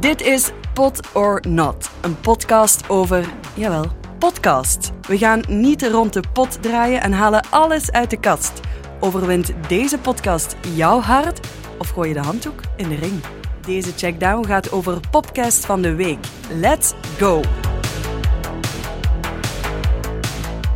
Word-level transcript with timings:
Dit 0.00 0.20
is 0.22 0.50
Pot 0.74 1.00
or 1.12 1.42
Not, 1.48 1.90
een 2.00 2.20
podcast 2.20 2.88
over, 2.88 3.28
jawel, 3.54 3.86
podcast. 4.18 4.92
We 5.00 5.18
gaan 5.18 5.42
niet 5.48 5.82
rond 5.82 6.12
de 6.12 6.22
pot 6.32 6.62
draaien 6.62 7.00
en 7.00 7.12
halen 7.12 7.42
alles 7.50 7.92
uit 7.92 8.10
de 8.10 8.20
kast. 8.20 8.52
Overwint 9.00 9.52
deze 9.68 9.98
podcast 9.98 10.56
jouw 10.74 11.00
hart 11.00 11.46
of 11.78 11.88
gooi 11.88 12.08
je 12.08 12.14
de 12.14 12.20
handdoek 12.20 12.60
in 12.76 12.88
de 12.88 12.94
ring? 12.94 13.20
Deze 13.66 13.92
checkdown 13.96 14.46
gaat 14.46 14.72
over 14.72 15.00
Popcast 15.10 15.66
van 15.66 15.82
de 15.82 15.94
week. 15.94 16.18
Let's 16.52 16.92
go! 17.18 17.40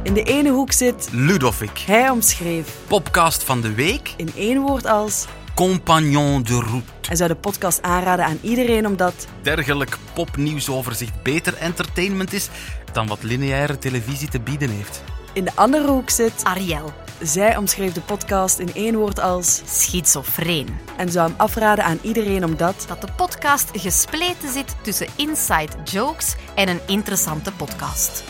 In 0.03 0.15
de 0.15 0.23
ene 0.23 0.51
hoek 0.51 0.73
zit 0.73 1.09
Ludovic. 1.13 1.79
hij 1.79 2.11
omschreef 2.11 2.77
Popcast 2.87 3.43
van 3.43 3.61
de 3.61 3.75
week. 3.75 4.15
in 4.17 4.31
één 4.37 4.61
woord 4.61 4.87
als 4.87 5.27
Compagnon 5.55 6.43
de 6.43 6.55
route. 6.55 6.91
hij 7.07 7.17
zou 7.17 7.29
de 7.29 7.35
podcast 7.37 7.83
aanraden 7.83 8.25
aan 8.25 8.39
iedereen 8.43 8.87
omdat 8.87 9.27
Dergelijk 9.43 9.97
popnieuwsoverzicht 10.13 11.23
beter 11.23 11.57
entertainment 11.57 12.33
is 12.33 12.49
dan 12.93 13.07
wat 13.07 13.23
lineaire 13.23 13.79
televisie 13.79 14.29
te 14.29 14.41
bieden 14.41 14.71
heeft. 14.71 15.03
in 15.33 15.45
de 15.45 15.51
andere 15.55 15.87
hoek 15.89 16.11
zit 16.11 16.45
Ariel, 16.45 16.93
zij 17.23 17.57
omschreef 17.57 17.93
de 17.93 18.01
podcast 18.01 18.59
in 18.59 18.75
één 18.75 18.95
woord 18.97 19.21
als 19.21 19.63
schizofreen. 19.65 20.69
en 20.97 21.11
zou 21.11 21.29
hem 21.29 21.39
afraden 21.41 21.85
aan 21.85 21.99
iedereen 22.03 22.45
omdat 22.45 22.85
Dat 22.89 23.01
de 23.01 23.09
podcast 23.17 23.71
gespleten 23.73 24.53
zit 24.53 24.75
tussen 24.83 25.07
inside 25.17 25.73
jokes 25.85 26.35
en 26.55 26.69
een 26.69 26.81
interessante 26.87 27.53
podcast. 27.53 28.25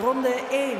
ronde 0.00 0.34
1 0.50 0.76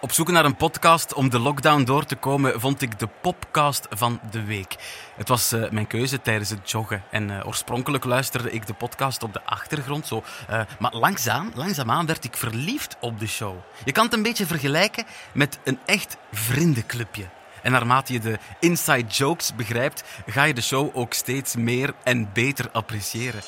Op 0.00 0.12
zoek 0.12 0.30
naar 0.30 0.44
een 0.44 0.56
podcast 0.56 1.14
om 1.14 1.30
de 1.30 1.38
lockdown 1.38 1.84
door 1.84 2.04
te 2.04 2.16
komen, 2.16 2.60
vond 2.60 2.82
ik 2.82 2.98
de 2.98 3.08
popcast 3.20 3.86
van 3.90 4.20
de 4.30 4.44
week. 4.44 4.76
Het 5.16 5.28
was 5.28 5.52
eh, 5.52 5.70
mijn 5.70 5.86
keuze 5.86 6.20
tijdens 6.20 6.50
het 6.50 6.70
joggen. 6.70 7.02
En 7.10 7.30
eh, 7.30 7.46
oorspronkelijk 7.46 8.04
luisterde 8.04 8.50
ik 8.50 8.66
de 8.66 8.74
podcast 8.74 9.22
op 9.22 9.32
de 9.32 9.44
achtergrond. 9.44 10.06
Zo, 10.06 10.22
eh, 10.48 10.60
maar 10.78 10.94
langzaam, 10.94 11.50
langzaamaan 11.54 12.06
werd 12.06 12.24
ik 12.24 12.36
verliefd 12.36 12.96
op 13.00 13.18
de 13.18 13.26
show. 13.26 13.56
Je 13.84 13.92
kan 13.92 14.04
het 14.04 14.12
een 14.14 14.22
beetje 14.22 14.46
vergelijken 14.46 15.04
met 15.32 15.58
een 15.64 15.78
echt 15.84 16.16
vriendenclubje. 16.32 17.28
En 17.62 17.72
naarmate 17.72 18.12
je 18.12 18.20
de 18.20 18.38
inside 18.60 19.06
jokes 19.06 19.54
begrijpt, 19.54 20.04
ga 20.26 20.44
je 20.44 20.54
de 20.54 20.60
show 20.60 20.96
ook 20.96 21.12
steeds 21.12 21.56
meer 21.56 21.94
en 22.02 22.32
beter 22.32 22.70
appreciëren. 22.72 23.40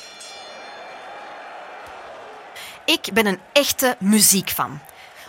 Ik 2.85 3.09
ben 3.13 3.25
een 3.25 3.39
echte 3.53 3.95
muziekfan. 3.99 4.79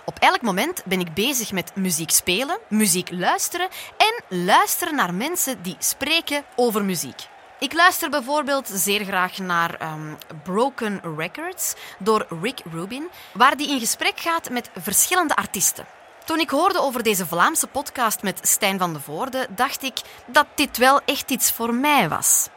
Op 0.05 0.19
elk 0.19 0.42
moment 0.42 0.83
ben 0.84 1.00
ik 1.00 1.14
bezig 1.14 1.53
met 1.53 1.77
muziek 1.77 2.11
spelen, 2.11 2.58
muziek 2.69 3.11
luisteren 3.11 3.69
en 3.97 4.39
luisteren 4.39 4.94
naar 4.94 5.14
mensen 5.14 5.62
die 5.62 5.77
spreken 5.78 6.44
over 6.56 6.84
muziek. 6.84 7.20
Ik 7.59 7.72
luister 7.72 8.11
bijvoorbeeld 8.11 8.70
zeer 8.72 9.05
graag 9.05 9.39
naar 9.39 9.75
ehm, 9.75 10.14
Broken 10.42 11.00
Records 11.17 11.75
door 11.98 12.27
Rick 12.42 12.61
Rubin, 12.72 13.09
waar 13.33 13.56
die 13.56 13.70
in 13.70 13.78
gesprek 13.78 14.20
gaat 14.20 14.50
met 14.50 14.70
verschillende 14.78 15.36
artiesten. 15.36 15.86
Toen 16.25 16.39
ik 16.41 16.50
hoorde 16.50 16.81
over 16.81 17.03
deze 17.03 17.27
Vlaamse 17.27 17.66
podcast 17.66 18.22
met 18.22 18.39
Stijn 18.42 18.78
van 18.78 18.92
de 18.92 19.00
Voorde, 19.00 19.47
dacht 19.50 19.83
ik 19.83 20.00
dat 20.27 20.47
dit 20.55 20.78
wel 20.78 21.00
echt 21.05 21.31
iets 21.31 21.53
voor 21.53 21.75
mij 21.75 22.09
was. 22.09 22.48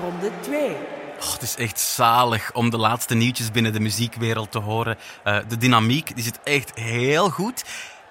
ronde 0.00 0.30
2 0.40 0.76
Oh, 1.20 1.32
het 1.32 1.42
is 1.42 1.56
echt 1.56 1.80
zalig 1.80 2.52
om 2.52 2.70
de 2.70 2.76
laatste 2.76 3.14
nieuwtjes 3.14 3.50
binnen 3.50 3.72
de 3.72 3.80
muziekwereld 3.80 4.50
te 4.50 4.58
horen. 4.58 4.98
Eh, 5.24 5.38
de 5.48 5.56
dynamiek 5.56 6.14
die 6.14 6.24
zit 6.24 6.40
echt 6.44 6.78
heel 6.78 7.30
goed. 7.30 7.64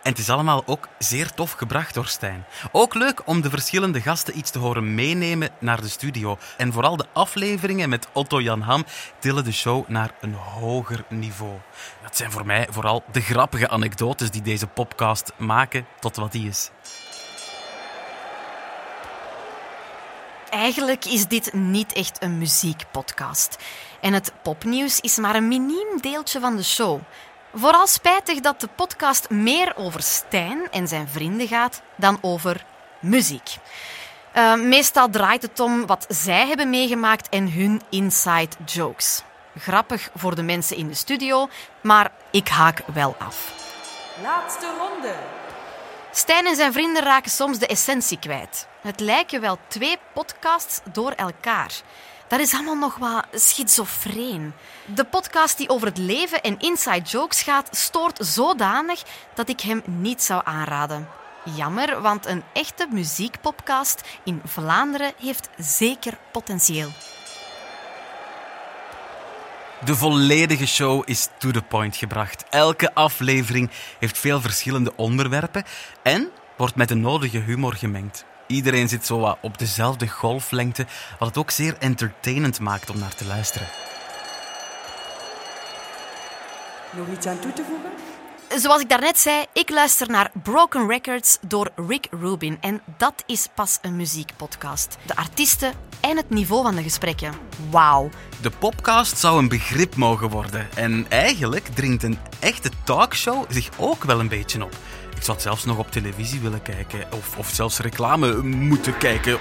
En 0.04 0.12
het 0.12 0.18
is 0.18 0.30
allemaal 0.30 0.64
ook 0.66 0.88
zeer 0.98 1.34
tof 1.34 1.52
gebracht 1.52 1.94
door 1.94 2.08
Stijn. 2.08 2.46
Ook 2.72 2.94
leuk 2.94 3.22
om 3.26 3.42
de 3.42 3.50
verschillende 3.50 4.02
gasten 4.02 4.38
iets 4.38 4.52
te 4.52 4.60
horen 4.60 4.96
meenemen 4.96 5.50
naar 5.60 5.82
de 5.82 5.88
studio. 5.88 6.38
En 6.58 6.74
vooral 6.74 6.98
de 6.98 7.06
afleveringen 7.14 7.90
met 7.90 8.08
Otto 8.14 8.42
Jan 8.42 8.62
Ham 8.62 8.86
tillen 9.20 9.44
de 9.44 9.52
show 9.52 9.88
naar 9.88 10.12
een 10.22 10.34
hoger 10.34 11.04
niveau. 11.10 11.58
Dat 12.04 12.18
zijn 12.18 12.32
voor 12.32 12.46
mij 12.46 12.68
vooral 12.70 13.04
de 13.12 13.22
grappige 13.22 13.70
anekdotes 13.70 14.32
die 14.32 14.42
deze 14.42 14.68
podcast 14.68 15.32
maken 15.38 15.86
tot 16.00 16.16
wat 16.16 16.32
die 16.32 16.48
is. 16.48 16.72
Eigenlijk 20.50 21.06
is 21.06 21.28
dit 21.28 21.54
niet 21.54 21.94
echt 21.94 22.24
een 22.24 22.38
muziekpodcast. 22.38 23.58
En 24.02 24.14
het 24.14 24.32
popnieuws 24.44 25.00
is 25.00 25.18
maar 25.18 25.36
een 25.36 25.48
miniem 25.48 26.02
deeltje 26.02 26.40
van 26.40 26.56
de 26.56 26.64
show. 26.64 27.00
Vooral 27.54 27.88
spijtig 27.88 28.40
dat 28.40 28.62
de 28.62 28.70
podcast 28.76 29.30
meer 29.30 29.74
over 29.76 30.02
Stijn 30.02 30.72
en 30.72 30.88
zijn 30.88 31.08
vrienden 31.08 31.48
gaat 31.48 31.82
dan 31.96 32.18
over 32.22 32.66
muziek. 33.00 33.58
Eh, 34.32 34.56
meestal 34.56 35.10
draait 35.10 35.42
het 35.42 35.60
om 35.60 35.86
wat 35.86 36.06
zij 36.08 36.48
hebben 36.48 36.70
meegemaakt 36.70 37.30
en 37.30 37.52
hun 37.52 37.82
inside 37.90 38.50
jokes. 38.66 39.24
Grappig 39.58 40.10
voor 40.16 40.36
de 40.36 40.44
mensen 40.44 40.78
in 40.78 40.88
de 40.88 40.94
studio, 40.94 41.48
maar 41.82 42.12
ik 42.32 42.48
haak 42.48 42.82
wel 42.94 43.16
af. 43.20 43.54
laatste 44.24 44.66
ronde 44.78 45.16
Stijn 46.12 46.46
en 46.46 46.56
zijn 46.56 46.74
vrienden 46.74 47.04
raken 47.04 47.32
soms 47.32 47.60
de 47.60 47.68
essentie 47.68 48.20
kwijt. 48.20 48.68
Het 48.82 49.00
lijken 49.00 49.42
wel 49.42 49.58
twee 49.68 49.98
podcasts 50.14 50.80
door 50.92 51.12
elkaar. 51.12 51.82
Dat 52.28 52.40
is 52.40 52.54
allemaal 52.54 52.76
nog 52.76 52.96
wat 52.96 53.26
schizofreen. 53.32 54.54
De 54.86 55.04
podcast 55.04 55.58
die 55.58 55.70
over 55.70 55.88
het 55.88 55.98
leven 55.98 56.42
en 56.42 56.60
inside 56.60 57.02
jokes 57.02 57.42
gaat, 57.42 57.68
stoort 57.72 58.18
zodanig 58.22 59.04
dat 59.34 59.50
ik 59.50 59.62
hem 59.62 59.82
niet 59.86 60.24
zou 60.24 60.42
aanraden. 60.44 61.10
Jammer, 61.56 62.02
want 62.02 62.26
een 62.26 62.44
echte 62.54 62.88
muziekpodcast 62.92 64.02
in 64.24 64.42
Vlaanderen 64.46 65.14
heeft 65.20 65.50
zeker 65.58 66.18
potentieel. 66.32 66.90
De 69.86 69.96
volledige 69.96 70.68
show 70.68 71.02
is 71.06 71.28
to 71.38 71.52
the 71.52 71.62
point 71.62 71.96
gebracht. 71.96 72.46
Elke 72.50 72.94
aflevering 72.94 73.70
heeft 74.00 74.18
veel 74.18 74.42
verschillende 74.42 74.96
onderwerpen 74.96 75.64
en 76.04 76.30
wordt 76.58 76.76
met 76.76 76.88
de 76.88 76.96
nodige 76.96 77.38
humor 77.38 77.74
gemengd. 77.74 78.26
Iedereen 78.48 78.90
zit 78.90 79.06
zo 79.06 79.38
op 79.42 79.58
dezelfde 79.58 80.08
golflengte, 80.08 80.86
wat 81.20 81.28
het 81.28 81.38
ook 81.38 81.52
zeer 81.52 81.76
entertainend 81.80 82.60
maakt 82.60 82.90
om 82.90 83.00
naar 83.00 83.16
te 83.16 83.26
luisteren. 83.26 83.68
nog 86.92 87.08
iets 87.08 87.26
aan 87.26 87.40
toe 87.40 87.54
te 87.54 87.64
voegen 87.64 87.92
Zoals 88.56 88.82
ik 88.82 88.90
daarnet 88.90 89.20
zei, 89.20 89.46
ik 89.54 89.70
luister 89.70 90.10
naar 90.10 90.32
Broken 90.44 90.88
Records 90.88 91.38
door 91.48 91.72
Rick 91.88 92.08
Rubin. 92.12 92.58
En 92.62 92.82
dat 92.98 93.24
is 93.26 93.48
pas 93.56 93.78
een 93.82 93.96
muziekpodcast. 93.96 94.98
De 95.06 95.16
artiesten 95.16 95.74
en 96.00 96.18
het 96.18 96.30
niveau 96.30 96.64
van 96.64 96.76
de 96.76 96.84
gesprekken. 96.84 97.34
Wauw. 97.70 98.10
De 98.42 98.50
podcast 98.50 99.18
zou 99.18 99.40
een 99.40 99.48
begrip 99.48 99.96
mogen 99.96 100.30
worden 100.30 100.68
en 100.76 101.06
eigenlijk 101.10 101.68
dringt 101.74 102.04
een 102.04 102.18
echte 102.40 102.70
talkshow 102.84 103.46
zich 103.50 103.70
ook 103.78 104.04
wel 104.04 104.20
een 104.20 104.28
beetje 104.28 104.64
op. 104.64 104.74
Ik 105.16 105.24
zou 105.24 105.38
het 105.38 105.42
zelfs 105.42 105.66
nog 105.66 105.78
op 105.78 105.92
televisie 105.92 106.40
willen 106.40 106.62
kijken 106.62 107.06
of, 107.12 107.38
of 107.38 107.50
zelfs 107.50 107.80
reclame 107.80 108.44
moeten 108.44 108.98
kijken. 108.98 109.38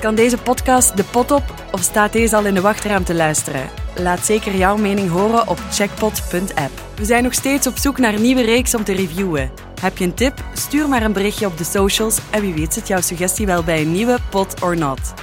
Kan 0.00 0.14
deze 0.14 0.38
podcast 0.38 0.96
de 0.96 1.04
pot 1.04 1.30
op 1.30 1.54
of 1.72 1.82
staat 1.82 2.12
deze 2.12 2.36
al 2.36 2.44
in 2.44 2.54
de 2.54 2.60
wachtruimte 2.60 3.12
te 3.12 3.14
luisteren? 3.14 3.83
Laat 3.96 4.26
zeker 4.26 4.56
jouw 4.56 4.76
mening 4.76 5.10
horen 5.10 5.48
op 5.48 5.58
checkpot.app. 5.70 6.82
We 6.96 7.04
zijn 7.04 7.22
nog 7.22 7.34
steeds 7.34 7.66
op 7.66 7.76
zoek 7.76 7.98
naar 7.98 8.14
een 8.14 8.22
nieuwe 8.22 8.42
reeks 8.42 8.74
om 8.74 8.84
te 8.84 8.92
reviewen. 8.92 9.50
Heb 9.80 9.98
je 9.98 10.04
een 10.04 10.14
tip? 10.14 10.44
Stuur 10.52 10.88
maar 10.88 11.02
een 11.02 11.12
berichtje 11.12 11.46
op 11.46 11.58
de 11.58 11.64
socials 11.64 12.18
en 12.30 12.40
wie 12.40 12.54
weet 12.54 12.74
zit 12.74 12.88
jouw 12.88 13.00
suggestie 13.00 13.46
wel 13.46 13.62
bij 13.62 13.80
een 13.80 13.92
nieuwe 13.92 14.18
Pot 14.30 14.62
or 14.62 14.76
Not. 14.76 15.14